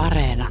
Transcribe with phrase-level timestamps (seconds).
[0.00, 0.48] Areena.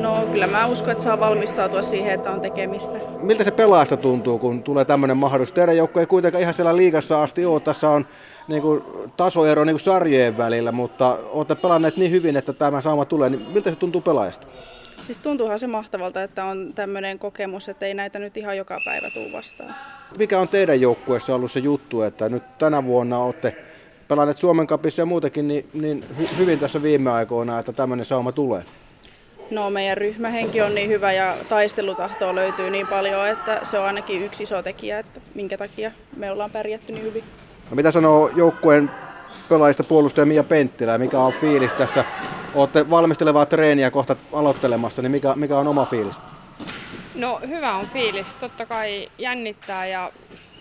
[0.00, 2.92] No kyllä mä uskon, että saa valmistautua siihen, että on tekemistä.
[3.18, 5.54] Miltä se pelaajasta tuntuu, kun tulee tämmöinen mahdollisuus?
[5.54, 7.60] Teidän joukko ei kuitenkaan ihan siellä liigassa asti ole.
[7.60, 8.06] Tässä on
[8.48, 8.82] niin kuin,
[9.16, 13.30] tasoero niin kuin sarjojen välillä, mutta olette pelanneet niin hyvin, että tämä saama tulee.
[13.30, 14.46] Niin miltä se tuntuu pelaajasta?
[15.00, 19.10] Siis tuntuuhan se mahtavalta, että on tämmöinen kokemus, että ei näitä nyt ihan joka päivä
[19.10, 19.74] tuu vastaan.
[20.18, 23.56] Mikä on teidän joukkueessa ollut se juttu, että nyt tänä vuonna olette
[24.10, 28.32] pelanneet Suomen kapissa ja muutenkin niin, niin hy- hyvin tässä viime aikoina, että tämmöinen sauma
[28.32, 28.64] tulee?
[29.50, 34.22] No meidän ryhmähenki on niin hyvä ja taistelutahtoa löytyy niin paljon, että se on ainakin
[34.24, 37.24] yksi iso tekijä, että minkä takia me ollaan pärjätty niin hyvin.
[37.70, 38.90] No, mitä sanoo joukkueen
[39.48, 42.04] pelaajista puolustaja Mia Penttilä, mikä on fiilis tässä?
[42.54, 46.16] Olette valmistelevaa treeniä kohta aloittelemassa, niin mikä, mikä on oma fiilis?
[47.14, 48.36] No hyvä on fiilis.
[48.36, 50.12] Totta kai jännittää ja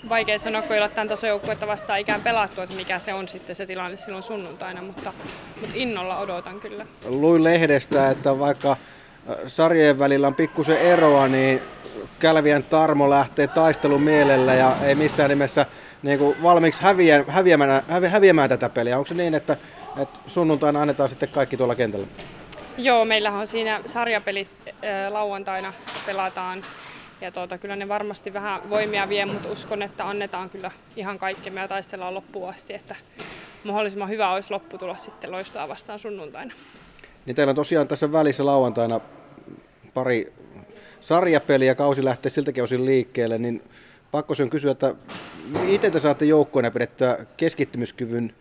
[0.09, 3.55] vaikea sanoa, kun ei ole tämän tasojoukkuetta vastaan ikään pelattu, että mikä se on sitten
[3.55, 5.13] se tilanne silloin sunnuntaina, mutta,
[5.61, 6.85] mutta innolla odotan kyllä.
[7.05, 8.77] Luin lehdestä, että vaikka
[9.47, 11.61] sarjojen välillä on pikkusen eroa, niin
[12.19, 15.65] Kälvien Tarmo lähtee taistelun mielellä ja ei missään nimessä
[16.03, 18.97] niin kuin valmiiksi häviä, häviämään, hävi, häviämään tätä peliä.
[18.97, 19.57] Onko se niin, että,
[19.97, 22.07] että sunnuntaina annetaan sitten kaikki tuolla kentällä?
[22.77, 25.73] Joo, meillähän on siinä sarjapelit äh, lauantaina
[26.05, 26.63] pelataan
[27.21, 31.61] ja tuota, kyllä ne varmasti vähän voimia vie, mutta uskon, että annetaan kyllä ihan kaikkemme
[31.61, 32.95] ja taistellaan loppuun asti, että
[33.63, 36.53] mahdollisimman hyvä olisi lopputulos sitten loistaa vastaan sunnuntaina.
[37.25, 38.99] Niin teillä on tosiaan tässä välissä lauantaina
[39.93, 40.33] pari
[40.99, 43.61] sarjapeliä, kausi lähtee siltäkin osin liikkeelle, niin
[44.11, 44.95] pakko sen kysyä, että
[45.65, 48.33] miten te saatte joukkoina pidettyä keskittymiskyvyn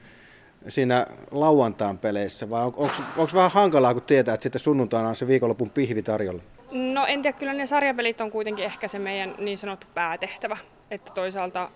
[0.68, 2.74] siinä lauantain peleissä, vai on,
[3.16, 6.42] onko vähän hankalaa, kun tietää, että sitten sunnuntaina on se viikonlopun pihvi tarjolla?
[6.72, 10.56] No en tiedä, kyllä ne sarjapelit on kuitenkin ehkä se meidän niin sanottu päätehtävä,
[10.90, 11.70] että toisaalta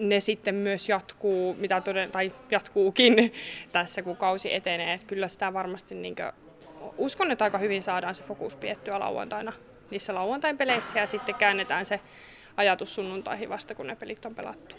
[0.00, 3.32] ne sitten myös jatkuu, mitä toden, tai jatkuukin
[3.72, 4.94] tässä, kun kausi etenee.
[4.94, 6.32] Että kyllä sitä varmasti niin kuin,
[6.98, 9.52] uskon, että aika hyvin saadaan se fokus piettyä lauantaina
[9.90, 12.00] niissä lauantain peleissä ja sitten käännetään se
[12.56, 14.76] ajatus sunnuntaihin vasta, kun ne pelit on pelattu.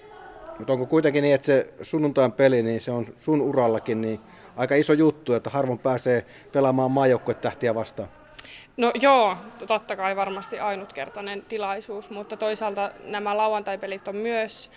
[0.62, 4.20] Mutta onko kuitenkin niin, että se sunnuntain peli, niin se on sun urallakin niin
[4.56, 8.10] aika iso juttu, että harvoin pääsee pelaamaan maajoukkuetähtiä vastaan?
[8.78, 14.72] No joo, totta kai varmasti ainutkertainen tilaisuus, mutta toisaalta nämä lauantai-pelit on myös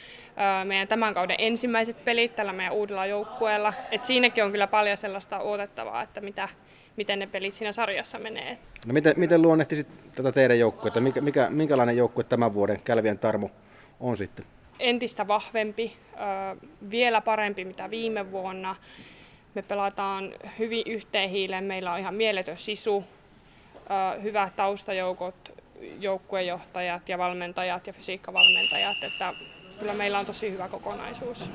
[0.65, 3.73] meidän tämän kauden ensimmäiset pelit tällä meidän uudella joukkueella.
[3.91, 6.49] Et siinäkin on kyllä paljon sellaista odotettavaa, että mitä,
[6.97, 8.59] miten ne pelit siinä sarjassa menee.
[8.87, 11.01] No miten, miten luonnehtisit tätä teidän joukkuetta?
[11.01, 13.51] Mikä, mikä, minkälainen joukkue tämän vuoden Kälvien Tarmo
[14.01, 14.45] on sitten?
[14.79, 15.97] Entistä vahvempi,
[16.91, 18.77] vielä parempi mitä viime vuonna.
[19.55, 23.05] Me pelataan hyvin yhteen hiileen, meillä on ihan mieletön sisu,
[24.23, 25.53] hyvät taustajoukot,
[26.01, 29.35] joukkuejohtajat ja valmentajat ja fysiikkavalmentajat, että
[29.79, 31.53] kyllä meillä on tosi hyvä kokonaisuus.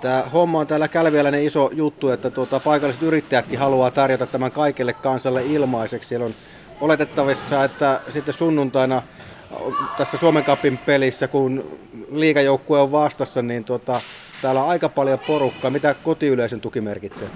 [0.00, 4.92] Tämä homma on täällä Kälviäläinen iso juttu, että tuota, paikalliset yrittäjätkin haluaa tarjota tämän kaikille
[4.92, 6.08] kansalle ilmaiseksi.
[6.08, 6.34] Siellä on
[6.80, 9.02] oletettavissa, että sitten sunnuntaina
[9.96, 11.78] tässä Suomen Cupin pelissä, kun
[12.10, 14.00] liigajoukkue on vastassa, niin tuota,
[14.42, 15.70] täällä on aika paljon porukkaa.
[15.70, 17.28] Mitä kotiyleisön tuki merkitsee?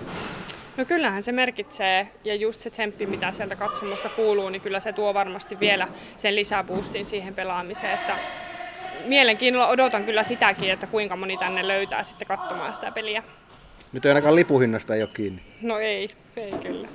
[0.77, 4.93] No kyllähän se merkitsee, ja just se tsemppi, mitä sieltä katsomusta kuuluu, niin kyllä se
[4.93, 8.19] tuo varmasti vielä sen lisäboostin siihen pelaamiseen, että
[9.05, 13.23] mielenkiinnolla odotan kyllä sitäkin, että kuinka moni tänne löytää sitten katsomaan sitä peliä.
[13.93, 15.43] Nyt ei ainakaan lipuhinnasta ei ole kiinni.
[15.63, 16.89] No ei, ei kyllä.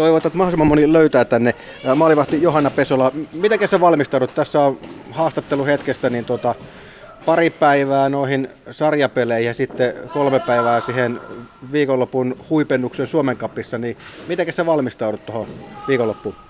[0.00, 1.54] Toivotaan, että mahdollisimman moni löytää tänne.
[1.96, 4.34] Maalivahti Johanna Pesola, miten sä valmistaudut?
[4.34, 4.78] Tässä on
[5.10, 6.54] haastattelu hetkestä, niin tota,
[7.26, 11.20] pari päivää noihin sarjapeleihin ja sitten kolme päivää siihen
[11.72, 13.96] viikonlopun huipennuksen Suomen kapissa, niin
[14.28, 15.46] miten sä valmistaudut tuohon
[15.88, 16.49] viikonloppuun?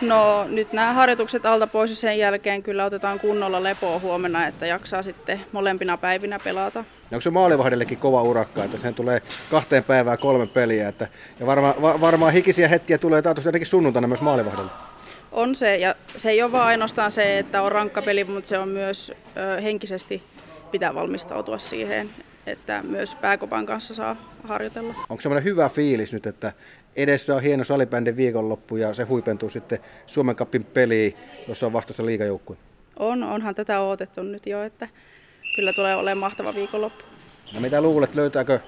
[0.00, 4.66] No nyt nämä harjoitukset alta pois ja sen jälkeen kyllä otetaan kunnolla lepoa huomenna, että
[4.66, 6.80] jaksaa sitten molempina päivinä pelata.
[6.80, 11.08] No onko se maalivahdellekin kova urakka, että sen tulee kahteen päivään kolme peliä, että,
[11.40, 14.70] ja varma, va, varmaan hikisiä hetkiä tulee taatusti ainakin sunnuntaina myös maalivahdelle.
[15.32, 18.58] On se, ja se ei ole vain ainoastaan se, että on rankka peli, mutta se
[18.58, 20.22] on myös ö, henkisesti
[20.70, 22.10] pitää valmistautua siihen,
[22.46, 24.94] että myös pääkopan kanssa saa harjoitella.
[25.08, 26.52] Onko semmoinen hyvä fiilis nyt, että
[26.96, 31.16] edessä on hieno salibändin viikonloppu ja se huipentuu sitten Suomen Cupin peliin,
[31.48, 32.56] jossa on vastassa liigajoukkue?
[32.98, 34.88] On, onhan tätä odotettu nyt jo, että
[35.56, 37.04] kyllä tulee olemaan mahtava viikonloppu.
[37.54, 38.60] No mitä luulet, löytääkö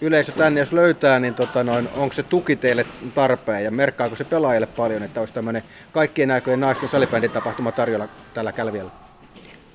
[0.00, 4.24] yleisö tänne, jos löytää, niin tota noin, onko se tuki teille tarpeen ja merkkaako se
[4.24, 9.07] pelaajille paljon, että olisi tämmöinen kaikkien aikojen naisten salibändin tapahtuma tarjolla tällä Kälviellä?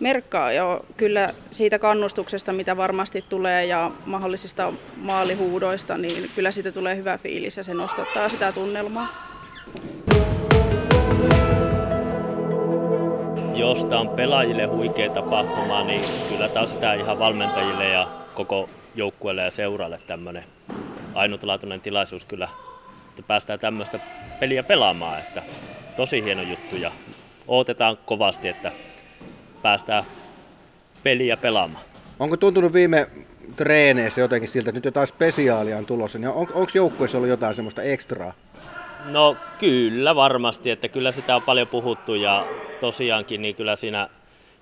[0.04, 6.96] Merkkaa jo kyllä siitä kannustuksesta, mitä varmasti tulee ja mahdollisista maalihuudoista, niin kyllä siitä tulee
[6.96, 9.08] hyvä fiilis ja se nostattaa sitä tunnelmaa.
[13.56, 19.42] Jos tämä on pelaajille huikea tapahtuma, niin kyllä tämä sitä ihan valmentajille ja koko joukkueelle
[19.42, 20.44] ja seuralle tämmöinen
[21.14, 22.48] ainutlaatuinen tilaisuus kyllä,
[23.10, 24.00] että päästään tämmöistä
[24.40, 25.44] peliä pelaamaan, että
[25.96, 26.92] tosi hieno juttu ja
[27.48, 28.72] odotetaan kovasti, että
[29.64, 30.04] päästään
[31.04, 31.86] peliä pelaamaan.
[32.20, 33.08] Onko tuntunut viime
[33.56, 37.56] treeneissä jotenkin siltä, että nyt jotain spesiaalia on tulossa, niin on, onko joukkueessa ollut jotain
[37.56, 38.34] semmoista ekstraa?
[39.06, 42.48] No kyllä varmasti, että kyllä sitä on paljon puhuttu ja
[42.80, 44.10] tosiaankin niin kyllä siinä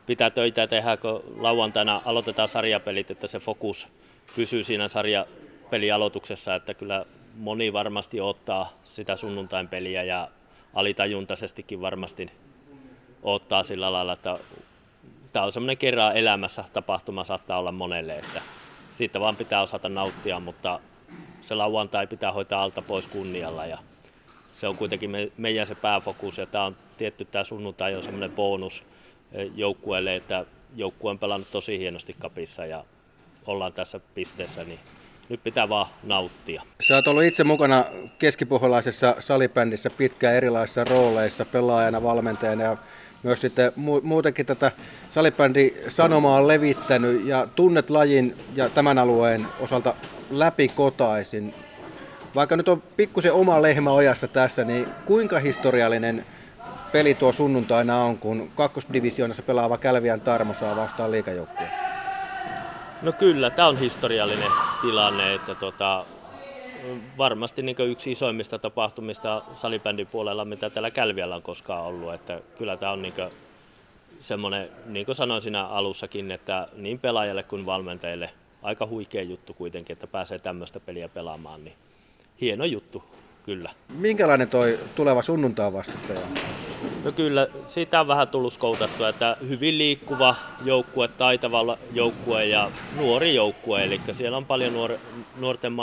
[0.05, 3.87] pitää töitä tehdä, kun lauantaina aloitetaan sarjapelit, että se fokus
[4.35, 7.05] pysyy siinä sarjapelialoituksessa, että kyllä
[7.37, 10.27] moni varmasti ottaa sitä sunnuntain peliä ja
[10.73, 12.27] alitajuntaisestikin varmasti
[13.23, 14.37] ottaa sillä lailla, että
[15.33, 18.41] tämä on semmoinen kerran elämässä tapahtuma saattaa olla monelle, että
[18.91, 20.79] siitä vaan pitää osata nauttia, mutta
[21.41, 23.77] se lauantai pitää hoitaa alta pois kunnialla ja
[24.51, 28.31] se on kuitenkin me, meidän se pääfokus ja tämä on tietty tämä sunnuntai on semmoinen
[28.31, 28.83] bonus
[29.31, 30.45] eh, joukkueelle, että
[30.75, 32.83] joukkue on pelannut tosi hienosti kapissa ja
[33.45, 34.79] ollaan tässä pisteessä, niin
[35.29, 36.63] nyt pitää vaan nauttia.
[36.79, 37.85] Sä oot ollut itse mukana
[38.19, 42.77] keskipohjalaisessa salibändissä pitkään erilaisissa rooleissa, pelaajana, valmentajana ja
[43.23, 43.71] myös sitten
[44.03, 44.71] muutenkin tätä
[45.09, 49.93] salibändi sanomaa levittänyt ja tunnet lajin ja tämän alueen osalta
[50.29, 51.53] läpikotaisin.
[52.35, 56.25] Vaikka nyt on pikkusen oma lehmä ojassa tässä, niin kuinka historiallinen
[56.91, 61.71] peli tuo sunnuntaina on, kun kakkosdivisioonassa pelaava Kälviän Tarmo saa vastaan liikajoukkueen?
[63.01, 64.51] No kyllä, tämä on historiallinen
[64.81, 66.05] tilanne, että tota,
[67.17, 72.13] varmasti niin yksi isoimmista tapahtumista salibändin puolella, mitä täällä Kälviällä on koskaan ollut.
[72.13, 73.13] Että kyllä tämä on niin
[74.19, 78.29] semmoinen, niin kuin sanoin siinä alussakin, että niin pelaajalle kuin valmentajille
[78.61, 81.75] aika huikea juttu kuitenkin, että pääsee tämmöistä peliä pelaamaan, niin
[82.41, 83.03] hieno juttu
[83.43, 83.69] kyllä.
[83.89, 86.21] Minkälainen toi tuleva sunnuntaan vastustaja?
[87.03, 93.35] No kyllä, siitä on vähän tullut skoutattua, että hyvin liikkuva joukkue, taitava joukkue ja nuori
[93.35, 94.97] joukkue, eli siellä on paljon nuor,
[95.37, 95.73] nuorten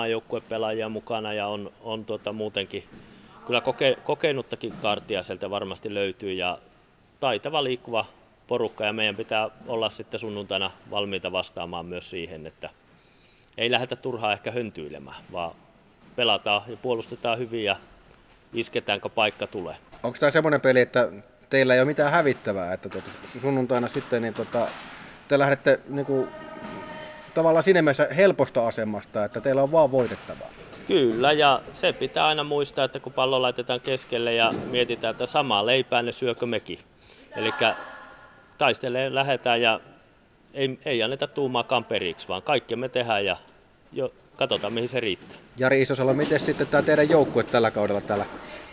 [0.49, 2.85] pelaajia mukana ja on, on tuota muutenkin
[3.47, 6.32] kyllä koke, kokenuttakin kartia sieltä varmasti löytyy.
[6.32, 6.59] Ja
[7.21, 8.05] taitava liikkuva
[8.47, 12.71] porukka ja meidän pitää olla sitten sunnuntaina valmiita vastaamaan myös siihen, että
[13.59, 15.55] ei lähdetä turhaa ehkä höntyilemään, vaan
[16.17, 17.76] pelataan ja puolustetaan hyvin ja
[18.53, 19.77] isketäänkö paikka tulee.
[20.03, 21.09] Onko tämä semmoinen peli, että
[21.50, 23.11] teillä ei ole mitään hävittävää, että tuota,
[23.41, 24.67] sunnuntaina sitten niin tota,
[25.29, 26.29] te lähdette niin kuin,
[27.35, 30.50] tavallaan siinä mielessä helposta asemasta, että teillä on vaan voitettavaa?
[30.87, 35.67] Kyllä, ja se pitää aina muistaa, että kun pallo laitetaan keskelle ja mietitään, että samaa
[35.67, 36.79] leipää ne syökö mekin.
[37.37, 37.55] Eli
[38.59, 39.81] taistelee lähetään ja
[40.55, 43.37] ei, ei anneta tuumaakaan periksi, vaan kaikki me tehdään ja
[43.93, 45.38] jo, katsotaan mihin se riittää.
[45.56, 48.26] Jari Isosalo, miten sitten tämä teidän joukkue tällä kaudella täällä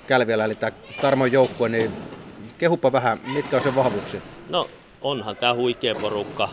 [0.07, 0.71] Kälviällä, eli tämä
[1.01, 1.91] Tarmon joukkue, niin
[2.57, 4.21] kehuppa vähän, mitkä on sen vahvuuksia?
[4.49, 4.69] No
[5.01, 6.49] onhan tämä huikea porukka.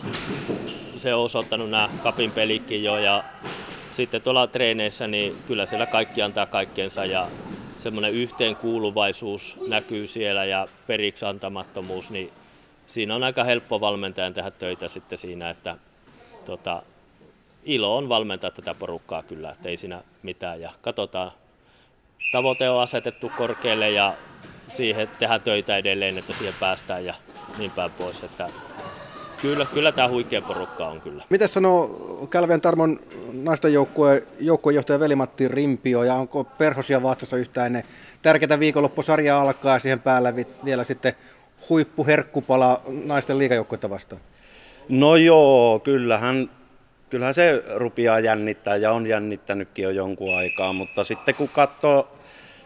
[0.97, 3.23] Se on osoittanut nämä kapin pelikin jo ja
[3.91, 7.27] sitten tuolla treeneissä, niin kyllä siellä kaikki antaa kaikkensa ja
[7.75, 12.31] semmoinen yhteenkuuluvaisuus näkyy siellä ja periksi antamattomuus, niin
[12.87, 15.77] siinä on aika helppo valmentajan tehdä töitä sitten siinä, että
[16.45, 16.83] tota,
[17.65, 21.31] ilo on valmentaa tätä porukkaa kyllä, että ei siinä mitään ja katsotaan.
[22.31, 24.13] Tavoite on asetettu korkealle ja
[24.67, 27.13] siihen tehdään töitä edelleen, että siihen päästään ja
[27.57, 28.23] niin päin pois.
[28.23, 28.49] Että
[29.41, 31.23] kyllä, kyllä tämä huikea porukka on kyllä.
[31.29, 31.87] Miten sanoo
[32.29, 32.99] Kälvien Tarmon
[33.33, 37.83] naisten joukkue, joukkuejohtaja Veli-Matti Rimpio ja onko perhosia vatsassa yhtään ennen
[38.21, 40.33] tärkeää viikonloppusarja alkaa ja siihen päällä
[40.65, 41.13] vielä sitten
[41.69, 44.21] huippuherkkupala naisten liikajoukkuetta vastaan?
[44.89, 46.49] No joo, kyllähän
[47.13, 52.17] kyllähän se rupeaa jännittää ja on jännittänytkin jo jonkun aikaa, mutta sitten kun katsoo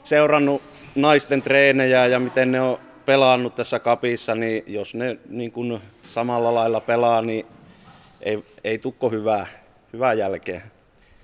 [0.04, 0.62] seurannut
[0.96, 6.56] naisten treenejä ja miten ne on pelannut tässä kapissa, niin jos ne niin kuin samalla
[6.56, 7.46] lailla pelaa, niin
[8.22, 9.48] ei, ei tukko hyvää,
[9.94, 10.62] hyvää jälkeä.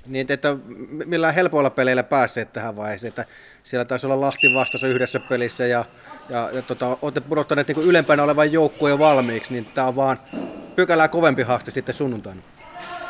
[0.05, 0.57] Niin, että
[1.05, 3.25] millään helpoilla peleillä päässeet tähän vaiheeseen, että
[3.63, 5.85] siellä taisi olla Lahti vastassa yhdessä pelissä ja,
[6.29, 10.19] ja, ja tota, olette pudottaneet niin ylempänä olevan joukkueen valmiiksi, niin tämä on vaan
[10.75, 12.41] pykälää kovempi haaste sitten sunnuntaina.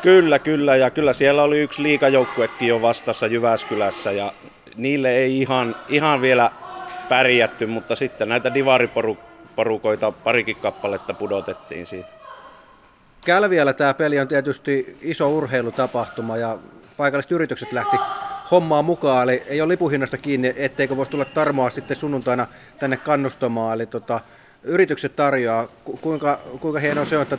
[0.03, 0.75] Kyllä, kyllä.
[0.75, 4.33] Ja kyllä siellä oli yksi liikajoukkuekin jo vastassa Jyväskylässä ja
[4.75, 6.51] niille ei ihan, ihan vielä
[7.09, 12.07] pärjätty, mutta sitten näitä divariporukoita parikin kappaletta pudotettiin siinä.
[13.25, 16.57] Kälviällä tämä peli on tietysti iso urheilutapahtuma ja
[16.97, 17.97] paikalliset yritykset lähti
[18.51, 22.47] hommaa mukaan, eli ei ole lipuhinnasta kiinni, etteikö voisi tulla tarmoa sitten sunnuntaina
[22.79, 23.75] tänne kannustamaan.
[23.75, 24.19] Eli tota,
[24.63, 25.67] yritykset tarjoaa.
[26.01, 27.37] Kuinka, kuinka hienoa se on, että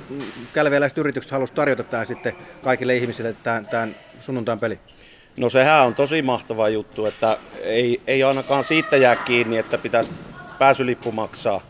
[0.53, 2.33] kälviäläiset yritykset haluaisivat tarjota tämän sitten
[2.65, 4.79] kaikille ihmisille tämän, tämän sunnuntain peli?
[5.37, 10.11] No sehän on tosi mahtava juttu, että ei, ei ainakaan siitä jää kiinni, että pitäisi
[10.59, 11.61] pääsylippu maksaa.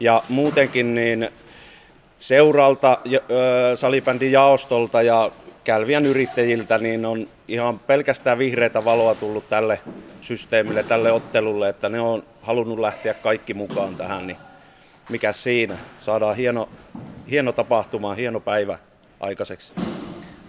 [0.00, 1.28] Ja muutenkin niin
[2.18, 2.98] seuralta,
[3.74, 5.30] salibändin jaostolta ja
[5.64, 9.80] Kälviän yrittäjiltä niin on ihan pelkästään vihreitä valoa tullut tälle
[10.20, 14.36] systeemille, tälle ottelulle, että ne on halunnut lähteä kaikki mukaan tähän, niin
[15.08, 15.78] mikä siinä.
[15.98, 16.68] Saadaan hieno,
[17.30, 18.78] hieno tapahtuma, hieno päivä
[19.20, 19.74] aikaiseksi.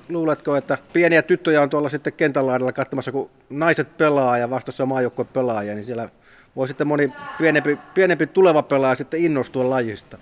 [0.09, 4.85] Luuletko, että pieniä tyttöjä on tuolla sitten kentän laidalla katsomassa, kun naiset pelaa ja vastassa
[4.85, 6.09] maajoukkue pelaaja, niin siellä
[6.55, 10.17] voi sitten moni pienempi, pienempi tuleva pelaaja sitten innostua lajista?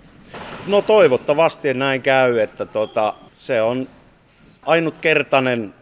[0.66, 3.88] No toivottavasti näin käy, että tota, se on
[4.66, 5.74] ainutkertainen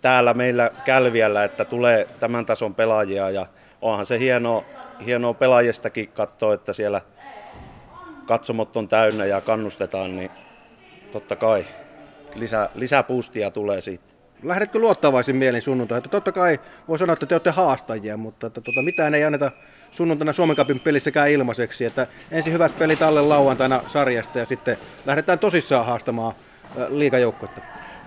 [0.00, 3.46] täällä meillä Kälviällä, että tulee tämän tason pelaajia ja
[3.82, 4.64] onhan se hieno,
[5.06, 7.00] hieno pelaajistakin katsoa, että siellä
[8.26, 10.30] katsomot on täynnä ja kannustetaan, niin
[11.12, 11.66] totta kai
[12.34, 14.04] lisää, lisää boostia tulee siitä.
[14.42, 15.98] Lähdetkö luottavaisin mielin sunnuntai?
[15.98, 19.50] Että totta kai voi sanoa, että te olette haastajia, mutta että tuota, mitään ei anneta
[19.90, 21.84] sunnuntaina Suomen Cupin pelissäkään ilmaiseksi.
[21.84, 24.76] Että ensin hyvät pelit alle lauantaina sarjasta ja sitten
[25.06, 26.34] lähdetään tosissaan haastamaan
[26.88, 27.60] liikajoukkoita.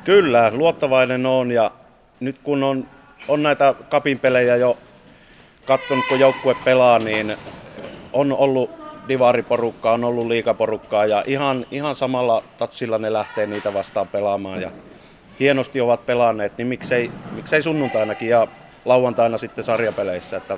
[0.04, 1.72] Kyllä, luottavainen on ja
[2.20, 2.88] nyt kun on,
[3.28, 4.78] on näitä kapin pelejä jo
[5.66, 7.38] katsonut, kun joukkue pelaa, niin
[8.14, 14.08] on ollut divariporukkaa, on ollut liikaporukkaa ja ihan, ihan samalla tatsilla ne lähtee niitä vastaan
[14.08, 14.72] pelaamaan ja
[15.40, 18.48] hienosti ovat pelanneet, niin miksei, miksei sunnuntainakin ja
[18.86, 20.58] lauantaina sitten sarjapeleissä, että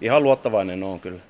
[0.00, 1.20] ihan luottavainen on kyllä.